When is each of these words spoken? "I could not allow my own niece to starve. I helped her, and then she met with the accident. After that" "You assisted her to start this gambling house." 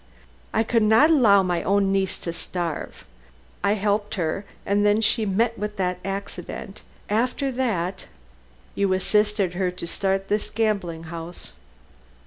"I 0.51 0.63
could 0.63 0.81
not 0.81 1.11
allow 1.11 1.43
my 1.43 1.61
own 1.61 1.91
niece 1.91 2.17
to 2.21 2.33
starve. 2.33 3.05
I 3.63 3.75
helped 3.75 4.15
her, 4.15 4.45
and 4.65 4.83
then 4.83 4.99
she 4.99 5.27
met 5.27 5.59
with 5.59 5.77
the 5.77 5.95
accident. 6.03 6.81
After 7.07 7.51
that" 7.51 8.05
"You 8.73 8.93
assisted 8.93 9.53
her 9.53 9.69
to 9.69 9.85
start 9.85 10.27
this 10.27 10.49
gambling 10.49 11.03
house." 11.13 11.51